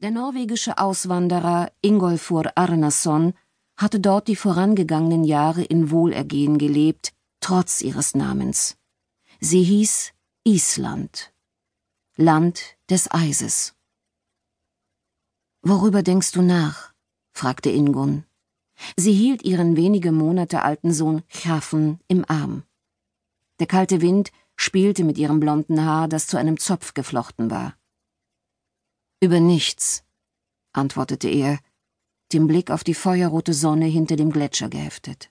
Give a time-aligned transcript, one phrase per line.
[0.00, 3.34] Der norwegische Auswanderer Ingolfur Arnason
[3.76, 8.78] hatte dort die vorangegangenen Jahre in Wohlergehen gelebt, trotz ihres Namens.
[9.40, 10.12] Sie hieß
[10.44, 11.34] Island.
[12.16, 13.74] Land des Eises.
[15.60, 16.94] Worüber denkst du nach?
[17.32, 18.24] fragte Ingun.
[18.96, 22.62] Sie hielt ihren wenige Monate alten Sohn Chaffen im Arm.
[23.58, 27.74] Der kalte Wind spielte mit ihrem blonden Haar, das zu einem Zopf geflochten war.
[29.20, 30.02] Über nichts,
[30.72, 31.58] antwortete er,
[32.32, 35.30] den Blick auf die feuerrote Sonne hinter dem Gletscher geheftet.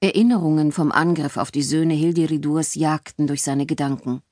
[0.00, 4.22] Erinnerungen vom Angriff auf die Söhne Hildiridurs jagten durch seine Gedanken.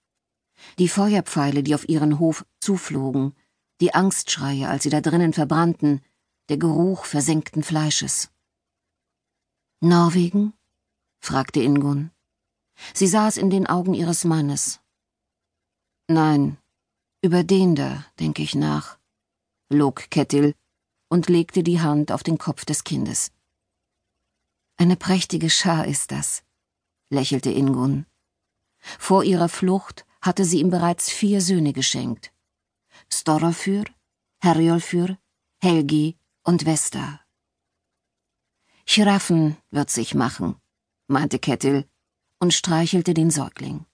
[0.79, 3.35] Die Feuerpfeile, die auf ihren Hof zuflogen,
[3.81, 6.01] die Angstschreie, als sie da drinnen verbrannten,
[6.49, 8.31] der Geruch versenkten Fleisches.
[9.81, 10.53] Norwegen?
[11.21, 12.11] fragte Ingun.
[12.93, 14.81] Sie sah es in den Augen ihres Mannes.
[16.09, 16.59] Nein,
[17.25, 18.99] über den da denke ich nach,
[19.71, 20.55] log Kettil
[21.09, 23.33] und legte die Hand auf den Kopf des Kindes.
[24.77, 26.45] Eine prächtige Schar ist das,
[27.09, 28.05] lächelte Ingun.
[28.99, 32.31] Vor ihrer Flucht hatte sie ihm bereits vier Söhne geschenkt.
[33.11, 33.85] Storrofyr,
[34.43, 35.17] Herjolfyr,
[35.63, 37.21] Helgi und Vesta.
[38.85, 40.57] Chiraffen wird sich machen,
[41.07, 41.89] meinte Kettil
[42.39, 43.87] und streichelte den Säugling.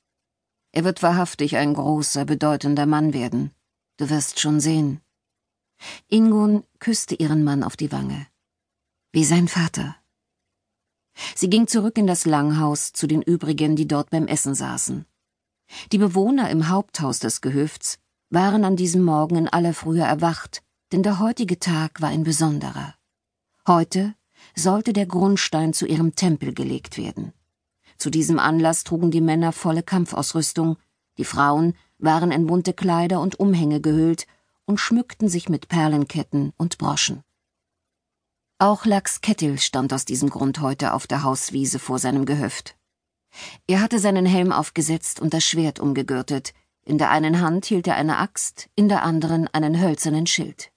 [0.73, 3.51] Er wird wahrhaftig ein großer, bedeutender Mann werden.
[3.97, 5.01] Du wirst schon sehen.
[6.09, 8.27] Ingun küsste ihren Mann auf die Wange.
[9.13, 9.97] Wie sein Vater.
[11.35, 15.07] Sie ging zurück in das Langhaus zu den übrigen, die dort beim Essen saßen.
[15.93, 17.99] Die Bewohner im Haupthaus des Gehöfts
[18.31, 20.63] waren an diesem Morgen in aller Frühe erwacht,
[20.93, 22.95] denn der heutige Tag war ein besonderer.
[23.67, 24.15] Heute
[24.57, 27.33] sollte der Grundstein zu ihrem Tempel gelegt werden.
[28.01, 30.79] Zu diesem Anlass trugen die Männer volle Kampfausrüstung,
[31.19, 34.27] die Frauen waren in bunte Kleider und Umhänge gehüllt
[34.65, 37.23] und schmückten sich mit Perlenketten und Broschen.
[38.59, 42.75] Auch Lax Kettil stand aus diesem Grund heute auf der Hauswiese vor seinem Gehöft.
[43.67, 46.55] Er hatte seinen Helm aufgesetzt und das Schwert umgegürtet,
[46.87, 50.73] in der einen Hand hielt er eine Axt, in der anderen einen hölzernen Schild.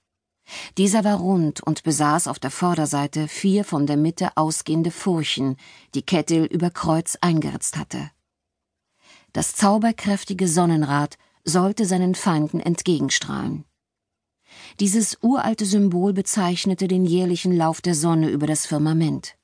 [0.78, 5.56] Dieser war rund und besaß auf der Vorderseite vier von der Mitte ausgehende Furchen,
[5.94, 8.10] die Kettil über Kreuz eingeritzt hatte.
[9.32, 13.64] Das zauberkräftige Sonnenrad sollte seinen Feinden entgegenstrahlen.
[14.80, 19.36] Dieses uralte Symbol bezeichnete den jährlichen Lauf der Sonne über das Firmament.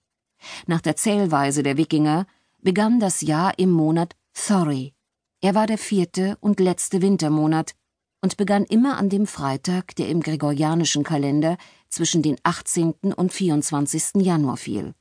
[0.66, 2.26] Nach der Zählweise der Wikinger
[2.62, 4.94] begann das Jahr im Monat Thori.
[5.41, 7.75] Er war der vierte und letzte Wintermonat,
[8.20, 11.56] und begann immer an dem Freitag, der im gregorianischen Kalender
[11.88, 12.94] zwischen den 18.
[13.16, 14.22] und 24.
[14.22, 14.94] Januar fiel.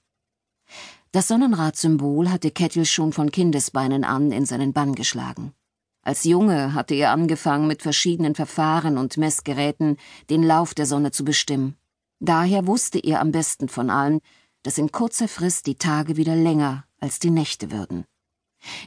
[1.11, 5.53] Das Sonnenradsymbol hatte Kettel schon von Kindesbeinen an in seinen Bann geschlagen.
[6.01, 9.97] Als Junge hatte er angefangen, mit verschiedenen Verfahren und Messgeräten
[10.29, 11.75] den Lauf der Sonne zu bestimmen.
[12.19, 14.19] Daher wusste er am besten von allen,
[14.63, 18.05] dass in kurzer Frist die Tage wieder länger als die Nächte würden.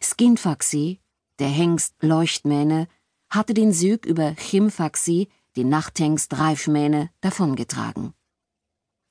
[0.02, 1.00] Skinfaxi,
[1.38, 2.88] der Hengst Leuchtmähne,
[3.32, 8.12] hatte den Süg über Chimfaxi, den Nachthengst Reifmähne, davongetragen.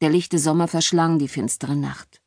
[0.02, 2.22] Der lichte Sommer verschlang die finstere Nacht.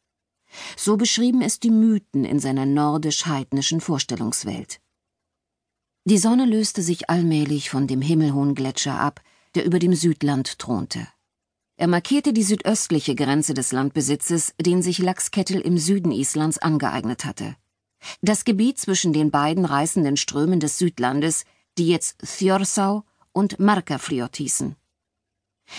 [0.77, 4.81] So beschrieben es die Mythen in seiner nordisch-heidnischen Vorstellungswelt.
[6.05, 9.22] Die Sonne löste sich allmählich von dem himmelhohen Gletscher ab,
[9.55, 11.06] der über dem Südland thronte.
[11.76, 17.56] Er markierte die südöstliche Grenze des Landbesitzes, den sich Lachskettel im Süden Islands angeeignet hatte.
[18.21, 21.44] Das Gebiet zwischen den beiden reißenden Strömen des Südlandes
[21.79, 24.77] die jetzt Thjorsau und Markafliot hießen.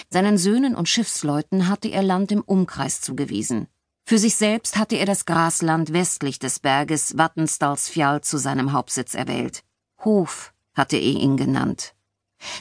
[0.10, 3.68] Seinen Söhnen und Schiffsleuten hatte er Land im Umkreis zugewiesen.
[4.04, 9.64] Für sich selbst hatte er das Grasland westlich des Berges Vatnsdalsfjall zu seinem Hauptsitz erwählt.
[10.04, 11.96] Hof hatte er ihn genannt.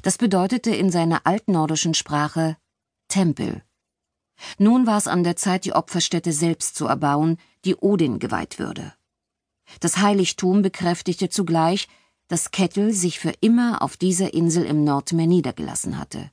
[0.03, 2.57] Das bedeutete in seiner altnordischen Sprache
[3.09, 3.63] Tempel.
[4.59, 8.95] Nun war es an der Zeit, die Opferstätte selbst zu erbauen, die Odin geweiht würde.
[9.81, 11.89] Das Heiligtum bekräftigte zugleich,
[12.29, 16.31] dass Kettel sich für immer auf dieser Insel im Nordmeer niedergelassen hatte.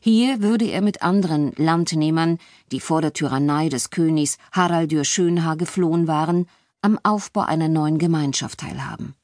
[0.00, 2.38] Hier würde er mit anderen Landnehmern,
[2.72, 6.48] die vor der Tyrannei des Königs Haraldur Schönhaar geflohen waren,
[6.82, 9.14] am Aufbau einer neuen Gemeinschaft teilhaben.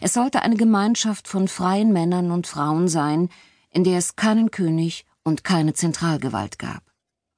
[0.00, 3.28] Es sollte eine Gemeinschaft von freien Männern und Frauen sein,
[3.70, 6.82] in der es keinen König und keine Zentralgewalt gab.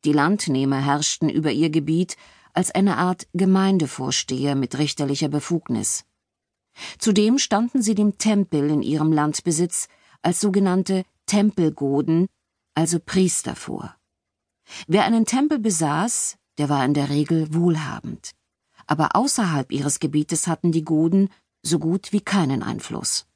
[0.04, 2.16] Die Landnehmer herrschten über ihr Gebiet
[2.52, 6.04] als eine Art Gemeindevorsteher mit richterlicher Befugnis.
[6.98, 9.88] Zudem standen sie dem Tempel in ihrem Landbesitz
[10.22, 12.26] als sogenannte Tempelgoden,
[12.74, 13.96] also Priester vor.
[14.86, 18.32] Wer einen Tempel besaß, der war in der Regel wohlhabend.
[18.86, 21.30] Aber außerhalb ihres Gebietes hatten die Goden
[21.62, 23.26] so gut wie keinen Einfluss.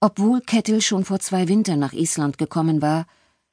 [0.00, 3.06] Obwohl Kettil schon vor zwei Wintern nach Island gekommen war,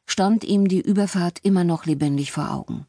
[0.06, 2.88] stand ihm die Überfahrt immer noch lebendig vor Augen.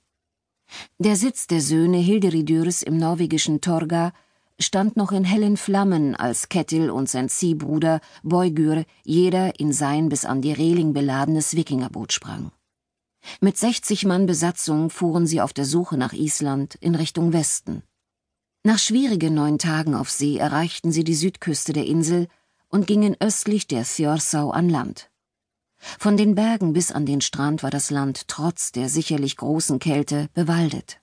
[0.98, 4.12] Der Sitz der Söhne Hilderidürs im norwegischen Torga
[4.62, 10.24] stand noch in hellen Flammen, als Kettil und sein Ziehbruder Boygür jeder in sein bis
[10.24, 12.52] an die Reling beladenes Wikingerboot sprang.
[13.40, 17.82] Mit 60 Mann Besatzung fuhren sie auf der Suche nach Island in Richtung Westen.
[18.64, 22.28] Nach schwierigen neun Tagen auf See erreichten sie die Südküste der Insel
[22.68, 25.10] und gingen östlich der Thjorsau an Land.
[25.98, 30.28] Von den Bergen bis an den Strand war das Land trotz der sicherlich großen Kälte
[30.32, 31.01] bewaldet.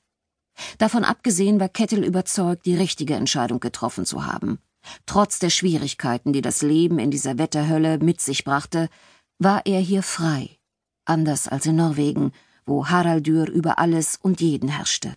[0.78, 4.60] Davon abgesehen war Kettel überzeugt, die richtige Entscheidung getroffen zu haben.
[5.06, 8.90] Trotz der Schwierigkeiten, die das Leben in dieser Wetterhölle mit sich brachte,
[9.38, 10.58] war er hier frei,
[11.06, 12.32] anders als in Norwegen,
[12.66, 15.14] wo Haraldur über alles und jeden herrschte.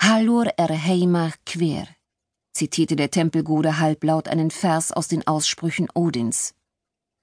[0.00, 1.86] Hallur er heima quer,
[2.52, 6.54] zitierte der Tempelgode halblaut einen Vers aus den Aussprüchen Odins.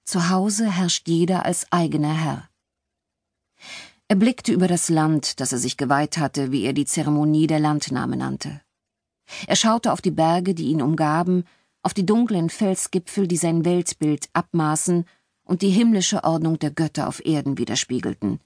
[0.04, 2.48] Zu Hause herrscht jeder als eigener Herr.
[4.08, 7.58] Er blickte über das Land, das er sich geweiht hatte, wie er die Zeremonie der
[7.58, 8.60] Landnahme nannte.
[9.48, 11.44] Er schaute auf die Berge, die ihn umgaben,
[11.82, 15.04] auf die dunklen Felsgipfel, die sein Weltbild abmaßen
[15.44, 18.40] und die himmlische Ordnung der Götter auf Erden widerspiegelten.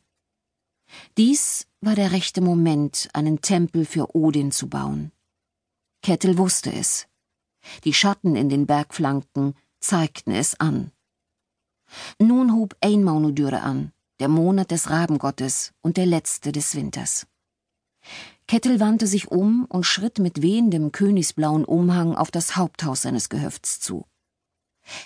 [1.18, 5.12] Dies war der rechte Moment, einen Tempel für Odin zu bauen.
[6.02, 7.06] Kettel wusste es.
[7.84, 10.90] Die Schatten in den Bergflanken zeigten es an.
[12.18, 17.26] Nun hub Einmaunudüre an, der Monat des Rabengottes und der letzte des Winters.
[18.46, 23.81] Kettel wandte sich um und schritt mit wehendem königsblauen Umhang auf das Haupthaus seines Gehöfts
[23.81, 24.06] zu.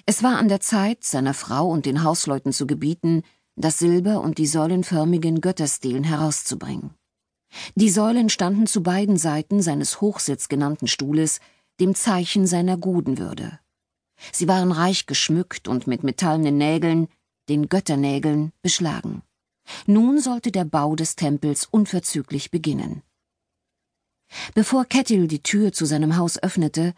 [0.07, 3.23] Es war an der Zeit, seiner Frau und den Hausleuten zu gebieten,
[3.57, 6.95] das Silber und die säulenförmigen Götterstelen herauszubringen.
[7.77, 11.39] Die Säulen standen zu beiden Seiten seines Hochsitz genannten Stuhles,
[11.81, 13.61] dem Zeichen seiner Gudenwürde.
[14.33, 17.09] Sie waren reich geschmückt und mit metallenen Nägeln,
[17.49, 19.23] den Götternägeln, beschlagen.
[19.87, 23.03] Nun sollte der Bau des Tempels unverzüglich beginnen.
[24.55, 26.95] Bevor Kettil die Tür zu seinem Haus öffnete,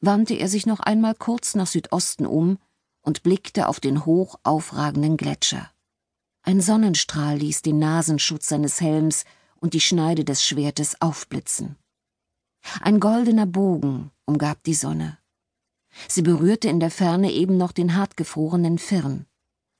[0.00, 2.58] wandte er sich noch einmal kurz nach Südosten um
[3.02, 5.70] und blickte auf den hoch aufragenden Gletscher.
[6.42, 9.24] Ein Sonnenstrahl ließ den Nasenschutz seines Helms
[9.56, 11.76] und die Schneide des Schwertes aufblitzen.
[12.80, 15.18] Ein goldener Bogen umgab die Sonne.
[16.08, 19.26] Sie berührte in der Ferne eben noch den hartgefrorenen Firn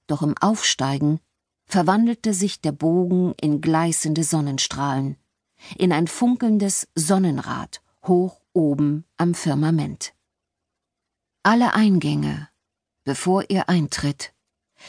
[0.06, 1.20] doch im Aufsteigen
[1.66, 5.16] verwandelte sich der Bogen in gleißende Sonnenstrahlen,
[5.76, 10.14] in ein funkelndes Sonnenrad hoch oben am Firmament.
[11.42, 12.48] Alle Eingänge,
[13.04, 14.32] bevor ihr eintritt,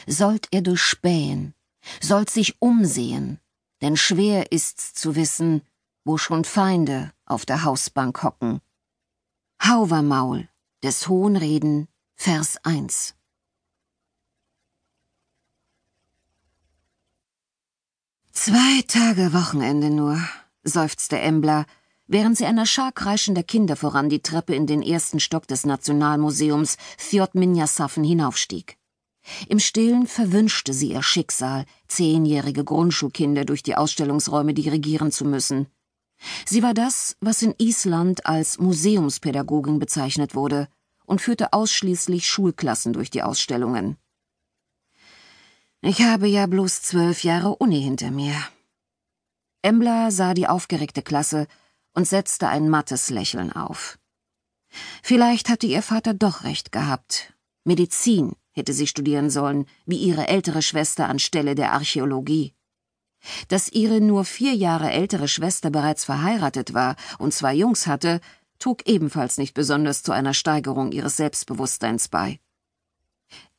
[0.06, 1.54] sollt ihr durchspähen,
[2.00, 3.40] sollt sich umsehen,
[3.80, 5.62] denn schwer ist's zu wissen,
[6.04, 8.60] wo schon Feinde auf der Hausbank hocken.
[9.62, 10.48] Hauvermaul
[10.82, 13.17] des Hohenreden, Vers 1
[18.40, 20.22] Zwei Tage Wochenende nur,
[20.62, 21.66] seufzte Embla,
[22.06, 26.76] während sie einer Schar kreischender Kinder voran die Treppe in den ersten Stock des Nationalmuseums
[26.98, 28.78] Fjord Minjasaffen hinaufstieg.
[29.48, 35.66] Im Stillen verwünschte sie ihr Schicksal, zehnjährige Grundschulkinder durch die Ausstellungsräume dirigieren zu müssen.
[36.46, 40.68] Sie war das, was in Island als Museumspädagogin bezeichnet wurde
[41.06, 43.96] und führte ausschließlich Schulklassen durch die Ausstellungen.
[45.80, 48.34] Ich habe ja bloß zwölf Jahre Uni hinter mir.
[49.62, 51.46] Embla sah die aufgeregte Klasse
[51.94, 53.98] und setzte ein mattes Lächeln auf.
[55.02, 57.32] Vielleicht hatte ihr Vater doch recht gehabt.
[57.64, 62.54] Medizin hätte sie studieren sollen, wie ihre ältere Schwester anstelle der Archäologie.
[63.48, 68.20] Dass ihre nur vier Jahre ältere Schwester bereits verheiratet war und zwei Jungs hatte,
[68.58, 72.40] trug ebenfalls nicht besonders zu einer Steigerung ihres Selbstbewusstseins bei.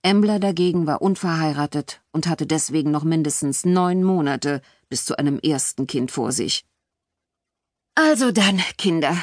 [0.01, 5.87] Embler dagegen war unverheiratet und hatte deswegen noch mindestens neun Monate bis zu einem ersten
[5.87, 6.65] Kind vor sich.
[7.95, 9.17] Also dann, Kinder.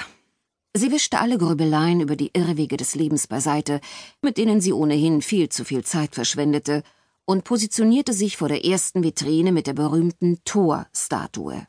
[0.75, 3.81] Sie wischte alle Grübeleien über die Irrwege des Lebens beiseite,
[4.21, 6.83] mit denen sie ohnehin viel zu viel Zeit verschwendete,
[7.25, 11.67] und positionierte sich vor der ersten Vitrine mit der berühmten Thor-Statue.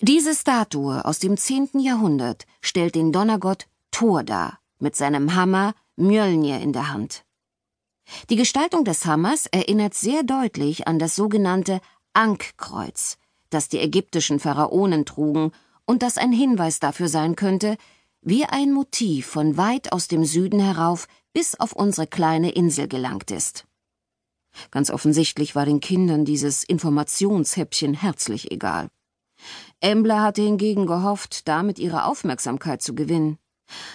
[0.00, 6.60] Diese Statue aus dem zehnten Jahrhundert stellt den Donnergott Thor dar, mit seinem Hammer Mjölnir
[6.60, 7.24] in der Hand.
[8.30, 11.80] Die Gestaltung des Hammers erinnert sehr deutlich an das sogenannte
[12.12, 13.18] Ankkreuz,
[13.50, 15.52] das die ägyptischen Pharaonen trugen
[15.86, 17.76] und das ein Hinweis dafür sein könnte,
[18.20, 23.30] wie ein Motiv von weit aus dem Süden herauf bis auf unsere kleine Insel gelangt
[23.30, 23.66] ist.
[24.70, 28.88] Ganz offensichtlich war den Kindern dieses Informationshäppchen herzlich egal.
[29.80, 33.38] Embler hatte hingegen gehofft, damit ihre Aufmerksamkeit zu gewinnen.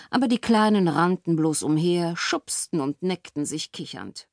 [0.10, 4.28] Aber die Kleinen rannten bloß umher, schubsten und neckten sich kichernd.